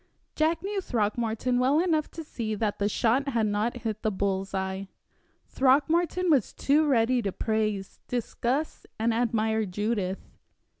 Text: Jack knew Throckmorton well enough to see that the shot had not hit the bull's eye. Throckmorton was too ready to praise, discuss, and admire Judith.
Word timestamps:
Jack 0.35 0.63
knew 0.63 0.81
Throckmorton 0.81 1.59
well 1.59 1.79
enough 1.79 2.09
to 2.09 2.23
see 2.23 2.55
that 2.55 2.79
the 2.79 2.89
shot 2.89 3.27
had 3.29 3.45
not 3.45 3.83
hit 3.83 4.01
the 4.01 4.09
bull's 4.09 4.51
eye. 4.51 4.87
Throckmorton 5.45 6.31
was 6.31 6.53
too 6.53 6.87
ready 6.87 7.21
to 7.21 7.31
praise, 7.31 7.99
discuss, 8.07 8.87
and 8.97 9.13
admire 9.13 9.63
Judith. 9.63 10.31